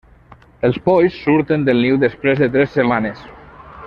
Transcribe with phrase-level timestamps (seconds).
[0.69, 3.23] Els polls surten del niu després de tres setmanes.